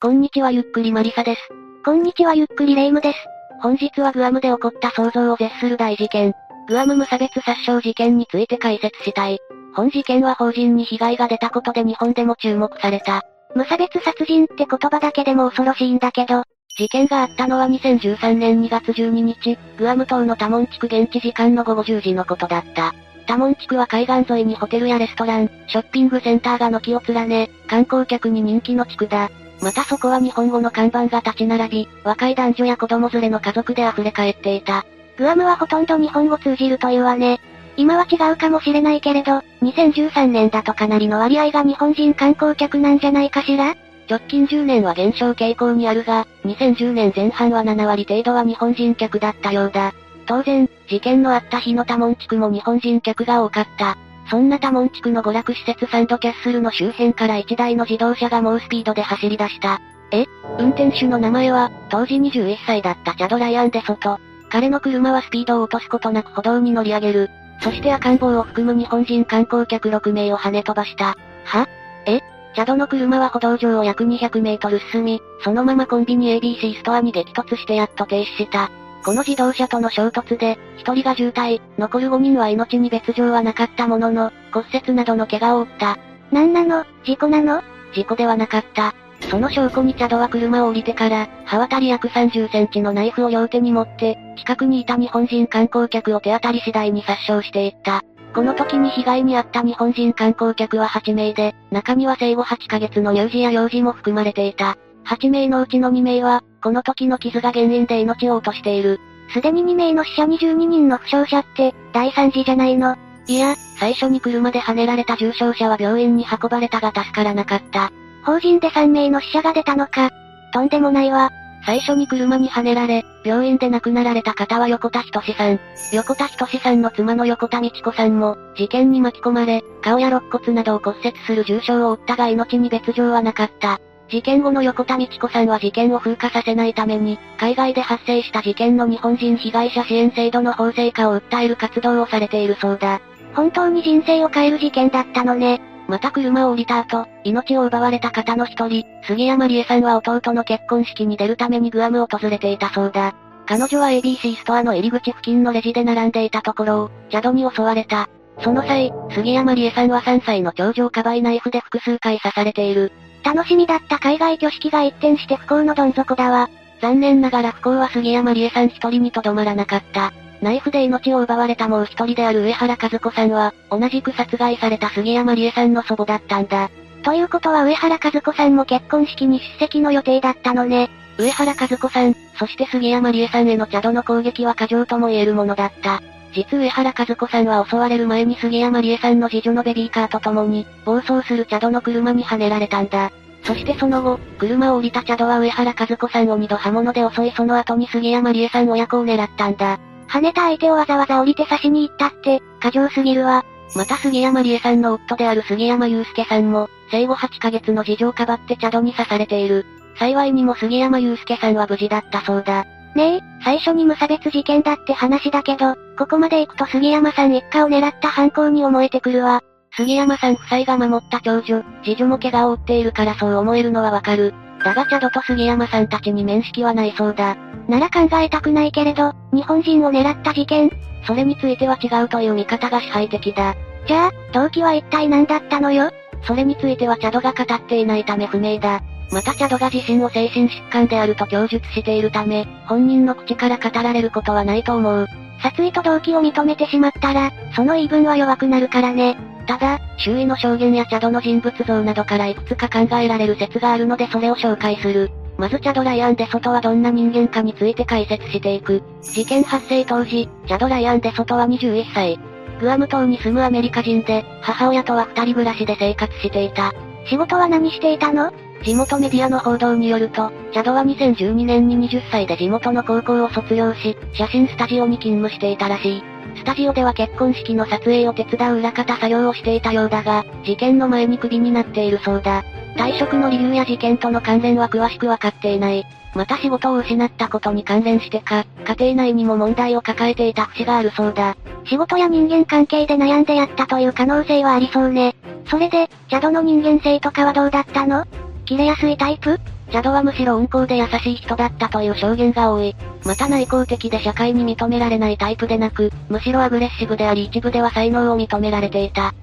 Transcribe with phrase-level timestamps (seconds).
[0.00, 1.40] こんにちはゆっくりマリサです。
[1.84, 3.18] こんにちはゆっくりレイムです。
[3.60, 6.34] 本日はグアムで起こった想像を絶する大事件。
[6.68, 9.40] グアム無差別殺傷事件について解説したい。
[9.74, 13.24] 本事件は法人に被害が出たことで日本でも注目された。
[13.56, 16.44] 無差別殺人って言葉だけでも恐ろしいんだけど、
[16.78, 22.94] 事件があったのは2013年2月12日、グアム島のタモン地区現地時間の午後10時のことだった。
[23.26, 29.28] タモン地区は海岸沿いにホテルやレストラン、ショッピングセンターが軒を連ね、観光客に人気の地区だ。
[29.60, 34.84] またそこは日本語の看板が立ち並び、若い男女や子供連れの家族で溢れ返っていた。
[35.16, 37.40] グアムはほとんど日本語通じるというわね。
[37.76, 43.76] 今は違うかもしれないけれど、2013年だとかなりの割合が日本人観光客なんじゃないかしら？
[44.08, 49.92] 直近10年は減少傾向にあるが、2010年前半は7割程度は日本人客だったようだ。
[50.26, 53.98] 当然、事件のあった日の多門地区も日本人客が多かった。
[54.30, 59.80] そんな多門地区の娯楽施設サンドキャッスルの周辺から1台の自動車が猛スピードで走り出した。
[60.10, 60.26] え？
[60.58, 64.18] 運転手の名前は、当時21歳だったチャド・ライアン・デソト。
[64.50, 67.30] 彼の車はスピードを落とすことなく歩道に乗り上げる。
[67.60, 71.16] そして赤ん坊を含む日本人観光客6名を跳ね飛ばした。
[71.44, 71.68] は？
[72.06, 72.20] え？
[72.54, 78.70] チャドの車は歩道上を約200メートル進み、そのままコンビニ ABC ストアに激突してやっと停止した。
[79.04, 85.98] この自動車との衝突で、一人が重体、残る5人は命に別状はなかったものの、骨折などの怪我を負った。
[86.30, 86.84] なんなの？
[87.04, 87.62] 事故なの？
[87.94, 88.94] 事故ではなかった。
[89.30, 98.02] その証拠にチャドは車を降りてから、刃渡り約30センチのナイフを両手に持って、近くにいた日本人観光客を手当たり次第に殺傷していった。
[98.34, 104.76] この時に被害に遭った日本人観光客は8名で、中には生後8ヶ月の乳児や幼児も含まれていた。
[105.08, 109.00] 8名のうちの2名は、この時の傷が原因で命を落としている。
[109.32, 112.96] すでに2名の死者22人の負傷者って、大惨事じゃないの。
[113.26, 117.90] いや、最初に車で跳ねられた重傷者は病院に運ばれたが助からなかった。
[118.24, 120.10] 法人で3名の死者が出たのか。
[120.52, 121.30] とんでもないわ。
[121.64, 125.60] 最初に車に跳ねられ、病院で亡くなられた方は横田仁さん。
[125.92, 133.80] 横田仁さんの妻の横田美智子さんも、事件に巻き込まれ、顔や肋骨などを骨折する重傷を負ったが命に別状はなかった。
[134.08, 143.00] 事件後の横田美智子さんは事件を風化させないために、海外で発生した事件の日本人被害者支援制度の法制化を訴える活動をされているそうだ。
[143.34, 145.60] 本当に人生を変える事件だったのね。
[145.88, 153.14] また車を降りた後、命を奪われた方の一人、杉山理恵さんは弟の結婚式に出るためにグアムを訪れていたそうだ。
[153.46, 158.08] 彼女は ABC ストアの入り口付近のレジで並んでいたところを、チャドに襲われた。
[158.40, 162.92] その際、杉山理恵さんは3歳の長女をかばいナイフで複数回刺されている。
[163.22, 166.50] 楽しみだった海外挙式が一転して不幸のどん底だわ。
[166.80, 170.12] 残念ながら不幸は杉山理恵さん一人にとどまらなかった。
[170.40, 176.70] ナイフで命を奪われたもう一人である上原和子さんは、同じく殺害された杉山理恵さんの祖母だったんだ。
[177.02, 180.90] ということは上原和子さんも結婚式に出席の予定だったのね。
[181.18, 186.00] 上原和子さん、そして杉山理恵さんへの茶道の攻撃は過剰とも言えるものだった。
[186.34, 193.10] 実上原和子さんは襲われる前に杉山理恵さんの次女のベビーカーと共に、暴走する茶道の車にはねられたんだ。
[193.44, 199.78] そしてその後、車を降りた茶道は上原和子さんを二度刃物で襲いその後に杉山理恵さん親子を狙ったんだ。
[200.08, 203.44] 跳ねた相手をわざわざ降りて刺しに行ったって、過剰すぎるわ。
[203.76, 209.66] また杉山理恵さんの夫である杉山祐介さんも、生後8ヶ月の事情をかばって茶道に刺されている。
[209.98, 212.64] 幸いにも杉山祐介さんは無事だったそうだ。
[212.94, 213.22] ねえ、
[213.58, 219.42] 最初に無差別事件だって話だけど、ここまで行くと杉山さん一家を狙った犯行に思えてくるわ。
[219.76, 224.32] 杉山さん夫妻が守った長女、次女も怪我を負っているからそう思えるのはわかる。
[224.64, 227.36] だがチャドと杉山さんたちに面識はないそうだ。
[227.68, 230.70] なら考えたくないけれど、日本人を狙った事件
[231.04, 233.56] それについては違うという見方が支配的だ。
[233.88, 235.90] じゃあ、動機は一体何だったのよ？
[236.22, 238.82] それについてはチャドが語っていないため不明だ。
[239.10, 245.06] またチャドが自身を精神疾患であると供述しているため、本人の口から語られることはないと思う。
[245.40, 249.16] 殺意と動機を認めてしまったら、その言い分は弱くなるからね。
[249.46, 255.10] ただ、周囲の証言やチャドの人物像などからいくつか考えられる説があるのでそれを紹介する。
[255.38, 258.82] まずチャド・ライアン・デソトはどんな人間かについて解説していく。
[259.00, 262.18] 事件発生当時、チャド・ライアン・デソトは21歳。
[262.60, 266.72] グアム島に住むアメリカ人で、母親とは二人暮らしで生活していた。
[267.06, 268.32] 仕事は何していたの？
[268.64, 276.02] 地元メディアの報道によると、チャドは2012年に20歳で地元の高校を卒業し、写真スタジオに勤務していたらしい。
[276.36, 282.44] スタジオでは結婚式の撮影を手伝う裏方作業をしていたようだが、事件の前にクビになっているそうだ。
[282.76, 285.84] 退職の理由や事件との関連は詳しくわかっていない。
[286.14, 291.36] また仕事を失ったことに関連してか、家庭内にも問題を抱えていた節があるそうだ。
[291.64, 295.16] 仕事や人間関係で悩んでやったという可能性はありそうね。
[295.46, 298.04] それで、チャドの人間性とかはどうだったの？
[298.48, 299.38] 切れやすいタイプ？
[299.70, 302.74] チャドはむしろ温厚で優しい人だったという証言が多い。
[303.04, 309.08] また内向的で社会に認められないタイプでなく、むしろアグレッシブであり一部では才能を認められていた。
[309.10, 309.14] ん？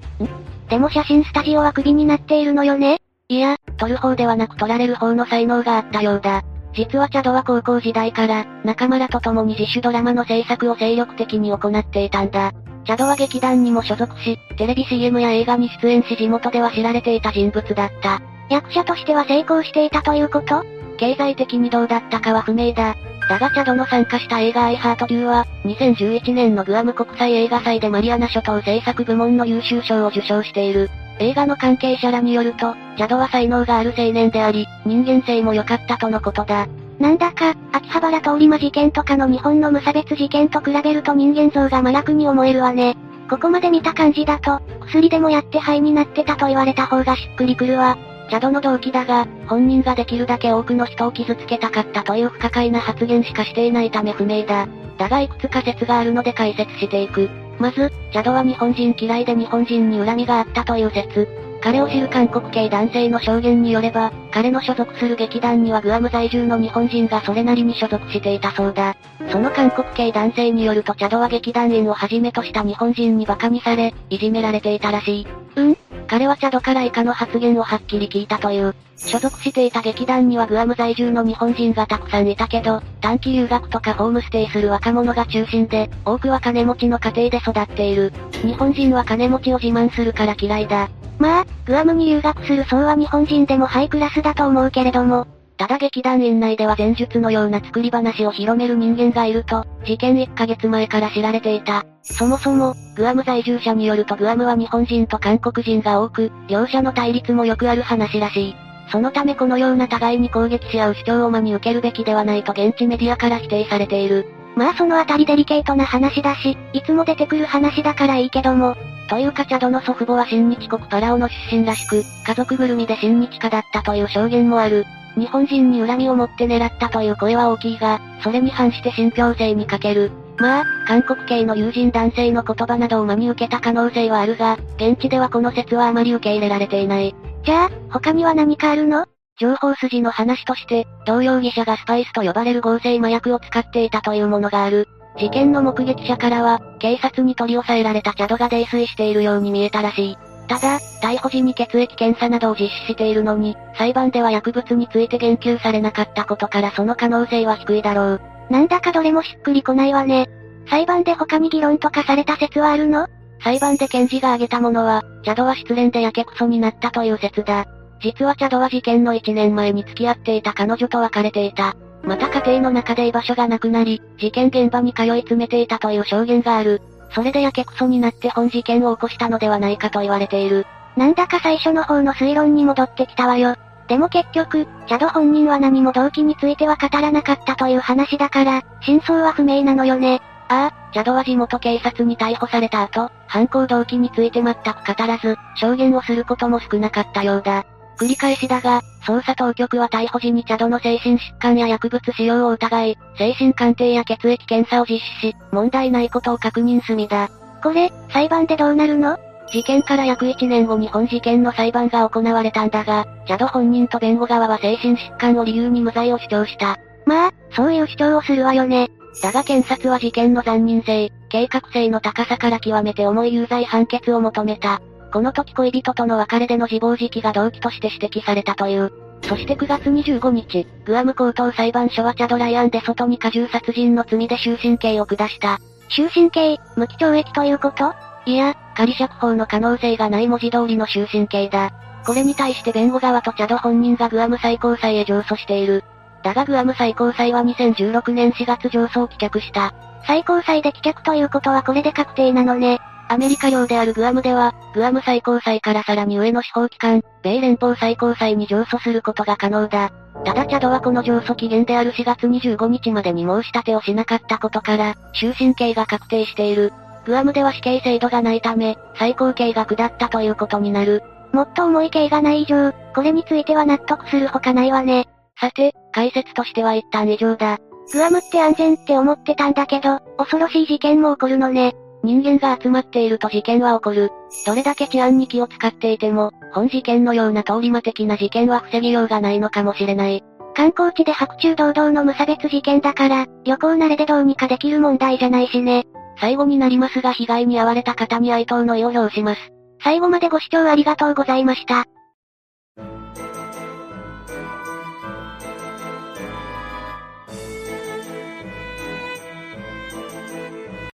[0.70, 2.98] でも写真スタジオはクビになっているのよね？
[3.28, 6.44] いや、撮る方ではなく撮られる方の才能があったようだ。
[6.76, 12.52] 実はチャドは高校時代から、仲間らと共に自主ドラマの制作を精力的に行っていたんだ。
[12.84, 18.22] チャドは劇団にも所属し、テレビ CM や映画に出演し地元では知られていた人物だった。
[18.48, 20.64] 役者としては成功していたということ？
[20.98, 22.96] 経済的にどうだったかは不明だ。
[23.28, 30.88] だがチャドの参加した映画アイハートデューは、2011年のグアム国際映画祭でマリアナ諸島制作部門の優秀賞を受賞している。
[31.18, 36.68] 映画の関係者らによると、ジャドは才能がある青年であり、人間性も良かったとのことだ。
[37.00, 42.96] なんだか、秋葉原通り魔事件とかの日本の無差別事件と比べると人間像が麻薬に思えるわね。
[43.28, 47.98] ここまで見た感じだと、薬でもやって肺になってたと言われた方がしっくりくるわ。
[48.28, 54.66] チャドの動機だが、本人ができるだけ多くの人を傷つけたかったという不可解な発言しかしていないため不明だ。
[54.98, 57.28] だがいくつか説があるので解説していく。
[57.58, 61.28] まず、チャドは日本人嫌いで日本人に恨みがあったという説。
[61.62, 68.96] 彼を知る韓国系男性の証言によれば、彼の所属する劇団にはグアム在住の日本人がそれなりに所属していたそうだ。
[69.30, 75.26] その韓国系男性によるとチャドは劇団員をはじめとした日本人に馬鹿にされ、いじめられていたらしい。
[75.56, 75.76] うん？
[76.06, 78.74] 彼はチャドから以下の発言をはっきり聞いたという。
[78.96, 88.12] 所属していた劇団にはグアム在住の日本人がたくさんいたけど、短期留学とかホームステイする若者が中心で、多くは金持ちの家庭で育っている。
[88.42, 90.88] 日本人は金持ちを自慢するから嫌いだ。
[91.18, 95.26] まあ、グアムに留学する層は日本人でもハイクラスだと思うけれども。
[95.58, 101.84] ただ劇団員内では前述のような作り話を広める人間がいると、事件1ヶ月前から知られていた。
[102.02, 108.56] そもそも、グアム在住者によるとグアムは日本人と韓国人が多く、両者の対立もよくある話らしい。
[108.92, 114.26] そのためこのような互いに攻撃し合う主張を真に受けるべきではないと現地メディアから否定されている。
[114.56, 118.76] まあそのあたりデリケートな話だし、いつも出てくる話だからいいけども、
[119.08, 124.84] というかチャドの祖父母は新日国パラオの出身らしく、家族ぐるみで親日家だったという証言もある。
[125.16, 130.12] 日本人に恨みを持って狙ったという声は大きいが、それに反して信憑性に欠ける。
[130.38, 137.14] まあ、韓国系の友人男性の言葉などを真に受けた可能性はあるが、現地ではこの説はあまり受け入れられていない。
[137.44, 139.06] じゃあ、他には何かあるの？
[139.38, 144.88] 情報筋の話として、同容疑者がスパイスと呼ばれる合成麻薬を使っていたというものがある。
[145.18, 150.18] 事件の目撃者からは、警察に取り押さえられたチャドが泥酔しているように見えたらしい。
[150.48, 158.20] ただ、逮捕時に血液検査などを実施しているのに、裁判では薬物について言及されなかったことからその可能性は低いだろう。
[158.50, 160.28] なんだかどれもしっくりこないわね。
[160.68, 163.08] 裁判で他に議論とかされた説はあるの？
[163.42, 167.66] 裁判で検事が挙げたものは、チャドは失恋でやけくそになったという説だ。
[168.00, 171.74] 実はチャドは事件の1年前に付き合っていた彼女と別れていた。
[172.02, 176.80] また家庭の中で居場所がなくなり、事件現場に通い詰めていたという証言がある。
[177.10, 180.66] それでやけくそになって本事件を起こしたのではないかと言われている。
[180.96, 183.56] なんだか最初の方の推論に戻ってきたわよ。
[183.88, 190.20] でも結局、チャド本人は何も動機については語らなかったという話だから、真相は不明なのよね。
[190.48, 197.64] ああ、チャドは地元警察に逮捕された後、犯行動機について全く語らず、証言をすることも少なかったようだ。
[197.98, 207.30] 繰り返しだが、捜査当局は逮捕時にチャドの精神疾患や薬物使用を疑い、精神鑑定や血液検査を実施し、問題ないことを確認済みだ。
[207.62, 209.18] これ、裁判でどうなるの？
[209.52, 216.78] 事件から約1年後に本事件の裁判が行われたんだが、チャド本人と弁護側は精神疾患を理由に無罪を主張した。
[217.06, 218.88] まあ、そういう主張をするわよね。
[219.22, 224.82] だが検察は事件の残忍性、計画性の高さから極めて重い有罪判決を求めた。
[225.12, 228.92] この時恋人との別れでの自暴自棄が動機として指摘されたという。
[229.22, 235.58] そして9月25日、グアム高等裁判所はチャドライアンで外に過重殺人の罪で終身刑を下した。
[235.88, 237.94] 終身刑、無期懲役ということ？
[238.26, 241.72] いや、仮釈放の可能性がない文字通りの終身刑だ。
[242.04, 245.82] これに対して弁護側とチャド本人がグアム最高裁へ上訴している。
[246.22, 249.74] だがグアム最高裁は2016年4月上訴を棄却した。
[250.06, 252.80] 最高裁で棄却ということはこれで確定なのね。
[253.08, 259.92] アメリカ領であるグアムでは、グアム最高裁からさらに上の司法機関、米連邦最高裁に上訴することが可能だ。
[260.24, 266.72] ただチャドはこの上訴期限である4月25日までに申し立てをしなかったことから、終身刑が確定している。
[267.04, 271.02] グアムでは死刑制度がないため、最高刑が下ったということになる。
[271.32, 275.06] もっと重い刑がない以上、これについては納得するほかないわね。
[275.40, 277.58] さて、解説としては一旦以上だ。
[277.92, 281.76] グアムって安全って思ってたんだけど、恐ろしい事件も起こるのね。
[282.06, 284.12] 人間が集まっていると事件は起こる。
[284.46, 290.22] どれだけ治安に気を使っていても、本事件のような通り魔的な事件は防ぎようがないのかもしれない。
[290.54, 295.84] 観光地で白昼堂々の無差別事件だから、旅行慣れでどうにかできる問題じゃないしね。
[296.18, 299.40] 最後になりますが被害に遭われた方に哀悼の意を表します。
[299.82, 301.84] 最後までご視聴ありがとうございました。